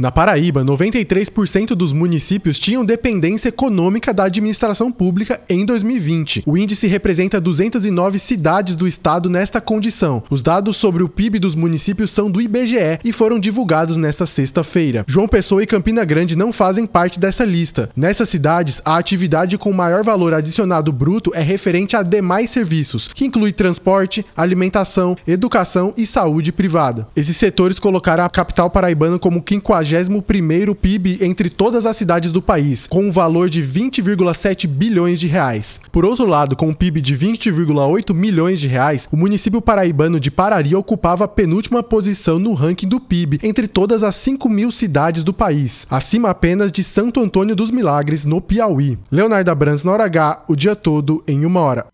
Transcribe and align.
Na 0.00 0.10
Paraíba, 0.10 0.64
93% 0.64 1.74
dos 1.74 1.92
municípios 1.92 2.58
tinham 2.58 2.82
dependência 2.82 3.50
econômica 3.50 4.14
da 4.14 4.24
administração 4.24 4.90
pública 4.90 5.38
em 5.46 5.62
2020. 5.62 6.42
O 6.46 6.56
índice 6.56 6.86
representa 6.86 7.38
209 7.38 8.18
cidades 8.18 8.74
do 8.74 8.88
estado 8.88 9.28
nesta 9.28 9.60
condição. 9.60 10.22
Os 10.30 10.42
dados 10.42 10.78
sobre 10.78 11.02
o 11.02 11.08
PIB 11.08 11.38
dos 11.38 11.54
municípios 11.54 12.10
são 12.12 12.30
do 12.30 12.40
IBGE 12.40 12.98
e 13.04 13.12
foram 13.12 13.38
divulgados 13.38 13.98
nesta 13.98 14.24
sexta-feira. 14.24 15.04
João 15.06 15.28
Pessoa 15.28 15.62
e 15.62 15.66
Campina 15.66 16.02
Grande 16.02 16.34
não 16.34 16.50
fazem 16.50 16.86
parte 16.86 17.20
dessa 17.20 17.44
lista. 17.44 17.90
Nessas 17.94 18.30
cidades, 18.30 18.80
a 18.86 18.96
atividade 18.96 19.58
com 19.58 19.70
maior 19.70 20.02
valor 20.02 20.32
adicionado 20.32 20.90
bruto 20.90 21.30
é 21.34 21.42
referente 21.42 21.94
a 21.94 22.02
demais 22.02 22.48
serviços, 22.48 23.06
que 23.08 23.26
inclui 23.26 23.52
transporte, 23.52 24.24
alimentação, 24.34 25.14
educação 25.28 25.92
e 25.94 26.06
saúde 26.06 26.52
privada. 26.52 27.06
Esses 27.14 27.36
setores 27.36 27.78
colocaram 27.78 28.24
a 28.24 28.30
capital 28.30 28.70
paraibana 28.70 29.18
como 29.18 29.42
51º 29.96 30.74
PIB 30.74 31.18
entre 31.20 31.50
todas 31.50 31.86
as 31.86 31.96
cidades 31.96 32.32
do 32.32 32.40
país, 32.40 32.86
com 32.86 33.06
um 33.06 33.12
valor 33.12 33.48
de 33.48 33.62
20,7 33.62 34.66
bilhões 34.66 35.18
de 35.18 35.26
reais. 35.26 35.80
Por 35.90 36.04
outro 36.04 36.26
lado, 36.26 36.56
com 36.56 36.68
um 36.68 36.74
PIB 36.74 37.00
de 37.00 37.16
20,8 37.16 38.14
milhões 38.14 38.60
de 38.60 38.68
reais, 38.68 39.08
o 39.10 39.16
município 39.16 39.60
paraibano 39.60 40.20
de 40.20 40.30
Pararí 40.30 40.74
ocupava 40.74 41.24
a 41.24 41.28
penúltima 41.28 41.82
posição 41.82 42.38
no 42.38 42.54
ranking 42.54 42.88
do 42.88 43.00
PIB 43.00 43.40
entre 43.42 43.66
todas 43.66 44.02
as 44.02 44.14
5 44.16 44.48
mil 44.48 44.70
cidades 44.70 45.24
do 45.24 45.32
país, 45.32 45.86
acima 45.90 46.30
apenas 46.30 46.70
de 46.70 46.84
Santo 46.84 47.20
Antônio 47.20 47.56
dos 47.56 47.70
Milagres, 47.70 48.24
no 48.24 48.40
Piauí. 48.40 48.98
Leonardo 49.10 49.50
Abrantes 49.50 49.84
na 49.84 49.92
hora 49.92 50.04
H, 50.04 50.44
o 50.48 50.56
dia 50.56 50.76
todo 50.76 51.22
em 51.26 51.44
uma 51.44 51.60
hora. 51.60 51.90